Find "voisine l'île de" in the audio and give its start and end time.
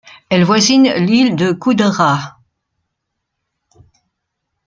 0.45-1.51